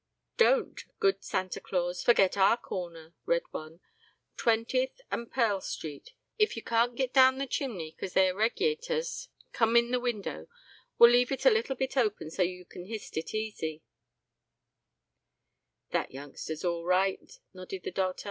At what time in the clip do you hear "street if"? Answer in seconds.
5.61-6.55